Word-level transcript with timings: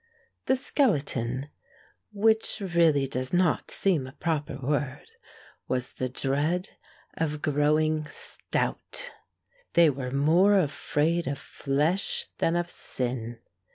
The 0.47 0.55
skeleton 0.55 1.49
which 2.11 2.59
really 2.59 3.05
does 3.07 3.31
not 3.31 3.69
seem 3.69 4.07
a 4.07 4.13
proper 4.13 4.57
word 4.57 5.11
was 5.67 5.93
the 5.93 6.09
dread 6.09 6.71
of 7.17 7.43
growing 7.43 8.07
stout. 8.07 9.11
They 9.73 9.91
were 9.91 10.09
more 10.09 10.57
afraid 10.57 11.27
of 11.27 11.37
flesh 11.37 12.29
than 12.39 12.55
of 12.55 12.71
sin. 12.71 13.41